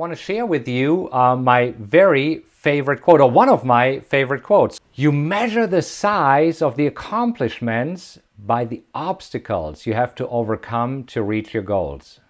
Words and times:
want 0.00 0.12
to 0.12 0.16
share 0.16 0.46
with 0.46 0.66
you 0.66 1.10
uh, 1.12 1.36
my 1.36 1.74
very 1.78 2.38
favorite 2.48 3.02
quote, 3.02 3.20
or 3.20 3.30
one 3.30 3.50
of 3.50 3.64
my 3.64 4.00
favorite 4.00 4.42
quotes. 4.42 4.80
You 4.94 5.12
measure 5.12 5.66
the 5.66 5.82
size 5.82 6.62
of 6.62 6.76
the 6.76 6.86
accomplishments 6.86 8.18
by 8.38 8.64
the 8.64 8.82
obstacles 8.94 9.86
you 9.86 9.92
have 9.92 10.14
to 10.16 10.26
overcome 10.28 11.04
to 11.04 11.22
reach 11.22 11.52
your 11.52 11.62
goals. 11.62 12.20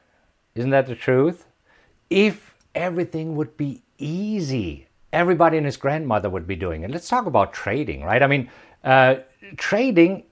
Isn't 0.57 0.71
that 0.71 0.87
the 0.89 0.97
truth? 0.97 1.47
If 2.11 2.57
everything 2.75 3.37
would 3.37 3.57
be 3.57 3.83
easy, 3.99 4.89
everybody 5.13 5.57
and 5.57 5.65
his 5.65 5.77
grandmother 5.77 6.29
would 6.29 6.49
be 6.49 6.57
doing 6.57 6.83
it. 6.83 6.91
Let's 6.91 7.09
talk 7.09 7.27
about 7.27 7.53
trading, 7.53 8.03
right? 8.03 8.23
I 8.23 8.27
mean, 8.27 8.51
uh, 8.83 9.17
trading 9.57 10.25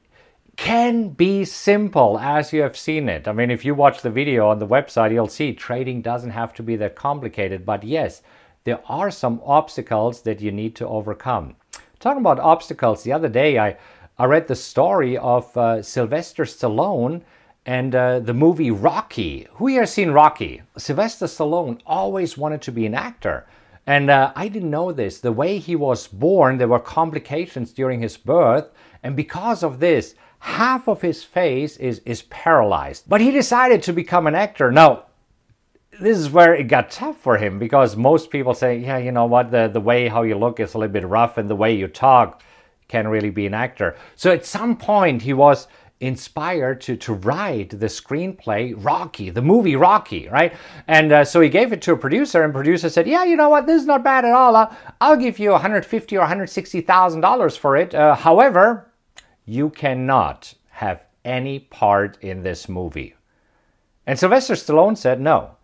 can 0.58 1.10
be 1.10 1.44
simple 1.44 2.18
as 2.18 2.52
you 2.52 2.62
have 2.62 2.76
seen 2.76 3.08
it. 3.08 3.28
I 3.28 3.32
mean, 3.32 3.48
if 3.48 3.64
you 3.64 3.76
watch 3.76 4.02
the 4.02 4.10
video 4.10 4.48
on 4.48 4.58
the 4.58 4.66
website, 4.66 5.12
you'll 5.12 5.28
see 5.28 5.52
trading 5.52 6.02
doesn't 6.02 6.32
have 6.32 6.52
to 6.54 6.64
be 6.64 6.74
that 6.76 6.96
complicated. 6.96 7.64
But 7.64 7.84
yes, 7.84 8.22
there 8.64 8.80
are 8.86 9.12
some 9.12 9.40
obstacles 9.44 10.22
that 10.22 10.40
you 10.40 10.50
need 10.50 10.74
to 10.74 10.88
overcome. 10.88 11.54
Talking 12.00 12.20
about 12.20 12.40
obstacles, 12.40 13.04
the 13.04 13.12
other 13.12 13.28
day 13.28 13.56
I, 13.56 13.76
I 14.18 14.24
read 14.24 14.48
the 14.48 14.56
story 14.56 15.16
of 15.16 15.56
uh, 15.56 15.80
Sylvester 15.80 16.42
Stallone 16.42 17.22
and 17.64 17.94
uh, 17.94 18.18
the 18.18 18.34
movie 18.34 18.72
Rocky. 18.72 19.46
Who 19.52 19.68
here 19.68 19.86
seen 19.86 20.10
Rocky? 20.10 20.62
Sylvester 20.76 21.26
Stallone 21.26 21.80
always 21.86 22.36
wanted 22.36 22.62
to 22.62 22.72
be 22.72 22.84
an 22.84 22.94
actor. 22.94 23.46
And 23.88 24.10
uh, 24.10 24.32
I 24.36 24.48
didn't 24.48 24.70
know 24.70 24.92
this. 24.92 25.20
The 25.20 25.32
way 25.32 25.58
he 25.58 25.74
was 25.74 26.08
born, 26.08 26.58
there 26.58 26.68
were 26.68 26.78
complications 26.78 27.72
during 27.72 28.02
his 28.02 28.18
birth. 28.18 28.70
And 29.02 29.16
because 29.16 29.62
of 29.62 29.80
this, 29.80 30.14
half 30.40 30.88
of 30.88 31.00
his 31.00 31.24
face 31.24 31.78
is, 31.78 32.02
is 32.04 32.20
paralyzed. 32.24 33.04
But 33.08 33.22
he 33.22 33.30
decided 33.30 33.82
to 33.84 33.94
become 33.94 34.26
an 34.26 34.34
actor. 34.34 34.70
Now, 34.70 35.06
this 35.98 36.18
is 36.18 36.28
where 36.28 36.54
it 36.54 36.64
got 36.64 36.90
tough 36.90 37.16
for 37.16 37.38
him 37.38 37.58
because 37.58 37.96
most 37.96 38.28
people 38.28 38.52
say, 38.52 38.76
yeah, 38.76 38.98
you 38.98 39.10
know 39.10 39.24
what, 39.24 39.50
the, 39.50 39.68
the 39.68 39.80
way 39.80 40.06
how 40.06 40.20
you 40.20 40.36
look 40.36 40.60
is 40.60 40.74
a 40.74 40.78
little 40.78 40.92
bit 40.92 41.06
rough 41.06 41.38
and 41.38 41.48
the 41.48 41.56
way 41.56 41.74
you 41.74 41.88
talk 41.88 42.42
can 42.88 43.08
really 43.08 43.30
be 43.30 43.46
an 43.46 43.54
actor. 43.54 43.96
So 44.16 44.30
at 44.30 44.44
some 44.44 44.76
point 44.76 45.22
he 45.22 45.32
was 45.32 45.66
inspired 46.00 46.80
to, 46.82 46.96
to 46.96 47.12
write 47.12 47.70
the 47.70 47.86
screenplay 47.86 48.74
Rocky, 48.76 49.30
the 49.30 49.42
movie 49.42 49.76
Rocky, 49.76 50.28
right? 50.28 50.54
And 50.86 51.12
uh, 51.12 51.24
so 51.24 51.40
he 51.40 51.48
gave 51.48 51.72
it 51.72 51.82
to 51.82 51.92
a 51.92 51.96
producer, 51.96 52.42
and 52.42 52.52
producer 52.54 52.88
said, 52.88 53.06
"Yeah, 53.06 53.24
you 53.24 53.36
know 53.36 53.48
what? 53.48 53.66
This 53.66 53.80
is 53.82 53.86
not 53.86 54.04
bad 54.04 54.24
at 54.24 54.32
all. 54.32 54.54
I'll, 54.56 54.76
I'll 55.00 55.16
give 55.16 55.38
you 55.38 55.50
150 55.50 56.16
or 56.16 56.20
160 56.20 56.80
thousand 56.82 57.20
dollars 57.20 57.56
for 57.56 57.76
it. 57.76 57.94
Uh, 57.94 58.14
however, 58.14 58.90
you 59.44 59.70
cannot 59.70 60.54
have 60.70 61.06
any 61.24 61.58
part 61.58 62.18
in 62.22 62.42
this 62.42 62.68
movie. 62.68 63.14
And 64.06 64.18
Sylvester 64.18 64.54
Stallone 64.54 64.96
said, 64.96 65.20
No, 65.20 65.56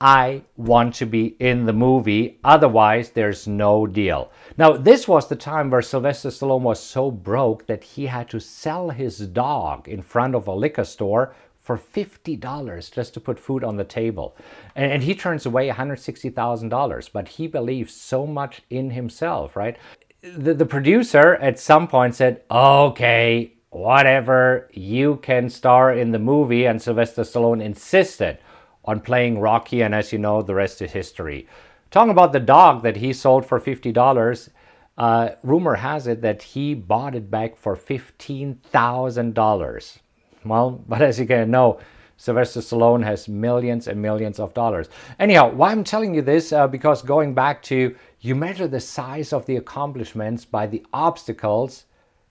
I 0.00 0.42
want 0.56 0.94
to 0.96 1.06
be 1.06 1.36
in 1.40 1.66
the 1.66 1.72
movie, 1.72 2.38
otherwise, 2.44 3.10
there's 3.10 3.48
no 3.48 3.86
deal. 3.86 4.30
Now, 4.56 4.76
this 4.76 5.08
was 5.08 5.28
the 5.28 5.36
time 5.36 5.70
where 5.70 5.82
Sylvester 5.82 6.28
Stallone 6.28 6.62
was 6.62 6.80
so 6.80 7.10
broke 7.10 7.66
that 7.66 7.82
he 7.82 8.06
had 8.06 8.28
to 8.30 8.38
sell 8.38 8.90
his 8.90 9.18
dog 9.18 9.88
in 9.88 10.02
front 10.02 10.34
of 10.34 10.46
a 10.46 10.54
liquor 10.54 10.84
store 10.84 11.34
for 11.58 11.76
$50 11.76 12.92
just 12.92 13.12
to 13.14 13.20
put 13.20 13.38
food 13.38 13.64
on 13.64 13.76
the 13.76 13.84
table. 13.84 14.36
And, 14.76 14.92
and 14.92 15.02
he 15.02 15.14
turns 15.14 15.44
away 15.46 15.68
$160,000, 15.68 17.10
but 17.12 17.28
he 17.28 17.46
believes 17.46 17.92
so 17.92 18.26
much 18.26 18.62
in 18.70 18.90
himself, 18.90 19.56
right? 19.56 19.76
the, 20.22 20.54
the 20.54 20.66
producer 20.66 21.36
at 21.36 21.58
some 21.58 21.88
point 21.88 22.14
said, 22.14 22.42
okay, 22.50 23.52
whatever, 23.70 24.68
you 24.72 25.16
can 25.22 25.48
star 25.48 25.92
in 25.92 26.12
the 26.12 26.18
movie. 26.18 26.66
And 26.66 26.80
Sylvester 26.80 27.22
Stallone 27.22 27.62
insisted 27.62 28.38
on 28.88 29.00
playing 29.00 29.38
Rocky. 29.38 29.82
And 29.82 29.94
as 29.94 30.12
you 30.12 30.18
know, 30.18 30.40
the 30.40 30.54
rest 30.54 30.80
is 30.80 30.92
history. 30.92 31.46
Talking 31.90 32.10
about 32.10 32.32
the 32.32 32.40
dog 32.40 32.82
that 32.82 32.96
he 32.96 33.12
sold 33.12 33.44
for 33.44 33.60
$50, 33.60 34.48
uh, 34.96 35.28
rumor 35.42 35.74
has 35.74 36.06
it 36.06 36.22
that 36.22 36.40
he 36.42 36.72
bought 36.74 37.14
it 37.14 37.30
back 37.30 37.58
for 37.58 37.76
$15,000. 37.76 39.98
Well, 40.44 40.70
but 40.88 41.02
as 41.02 41.20
you 41.20 41.26
can 41.26 41.50
know, 41.50 41.80
Sylvester 42.16 42.60
Stallone 42.60 43.04
has 43.04 43.28
millions 43.28 43.88
and 43.88 44.00
millions 44.00 44.40
of 44.40 44.54
dollars. 44.54 44.88
Anyhow, 45.20 45.52
why 45.52 45.70
I'm 45.70 45.84
telling 45.84 46.14
you 46.14 46.22
this, 46.22 46.50
uh, 46.52 46.66
because 46.66 47.02
going 47.02 47.34
back 47.34 47.62
to 47.64 47.94
you 48.20 48.34
measure 48.34 48.66
the 48.66 48.80
size 48.80 49.34
of 49.34 49.44
the 49.44 49.56
accomplishments 49.56 50.46
by 50.46 50.66
the 50.66 50.82
obstacles 50.94 51.84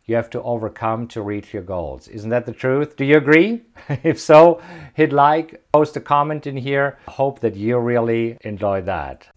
you 0.07 0.15
have 0.15 0.29
to 0.29 0.41
overcome 0.41 1.07
to 1.09 1.21
reach 1.21 1.53
your 1.53 1.63
goals. 1.63 2.07
Isn't 2.07 2.29
that 2.29 2.45
the 2.45 2.53
truth? 2.53 2.95
Do 2.95 3.03
you 3.03 3.17
agree? 3.17 3.63
if 4.03 4.19
so, 4.19 4.61
hit 4.93 5.11
like, 5.11 5.61
post 5.73 5.97
a 5.97 6.01
comment 6.01 6.47
in 6.47 6.55
here. 6.55 6.97
Hope 7.09 7.41
that 7.41 7.57
you 7.57 7.77
really 7.77 8.37
enjoy 8.41 8.81
that. 8.83 9.27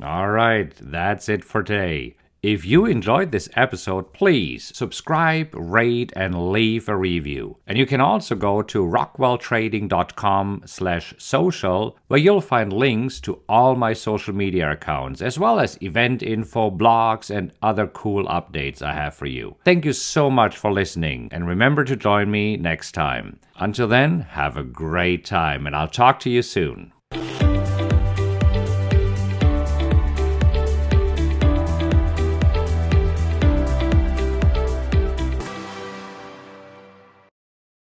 All 0.00 0.30
right, 0.30 0.72
that's 0.80 1.28
it 1.28 1.44
for 1.44 1.64
today. 1.64 2.14
If 2.42 2.64
you 2.64 2.86
enjoyed 2.86 3.32
this 3.32 3.50
episode, 3.54 4.14
please 4.14 4.72
subscribe, 4.74 5.54
rate, 5.54 6.10
and 6.16 6.50
leave 6.52 6.88
a 6.88 6.96
review. 6.96 7.58
And 7.66 7.76
you 7.76 7.84
can 7.84 8.00
also 8.00 8.34
go 8.34 8.62
to 8.62 8.82
rockwelltrading.com 8.82 10.62
slash 10.64 11.14
social, 11.18 11.98
where 12.08 12.18
you'll 12.18 12.40
find 12.40 12.72
links 12.72 13.20
to 13.20 13.40
all 13.46 13.76
my 13.76 13.92
social 13.92 14.34
media 14.34 14.70
accounts, 14.70 15.20
as 15.20 15.38
well 15.38 15.60
as 15.60 15.76
event 15.82 16.22
info, 16.22 16.70
blogs, 16.70 17.28
and 17.28 17.52
other 17.60 17.86
cool 17.86 18.24
updates 18.24 18.80
I 18.80 18.94
have 18.94 19.14
for 19.14 19.26
you. 19.26 19.56
Thank 19.62 19.84
you 19.84 19.92
so 19.92 20.30
much 20.30 20.56
for 20.56 20.72
listening, 20.72 21.28
and 21.32 21.46
remember 21.46 21.84
to 21.84 21.94
join 21.94 22.30
me 22.30 22.56
next 22.56 22.92
time. 22.92 23.38
Until 23.56 23.86
then, 23.86 24.20
have 24.20 24.56
a 24.56 24.64
great 24.64 25.26
time, 25.26 25.66
and 25.66 25.76
I'll 25.76 25.88
talk 25.88 26.18
to 26.20 26.30
you 26.30 26.40
soon. 26.40 26.92